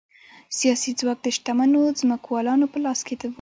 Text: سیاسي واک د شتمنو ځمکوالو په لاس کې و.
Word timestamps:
سیاسي 0.57 0.91
واک 1.05 1.19
د 1.23 1.27
شتمنو 1.35 1.81
ځمکوالو 1.99 2.65
په 2.73 2.77
لاس 2.85 2.99
کې 3.07 3.15
و. 3.27 3.29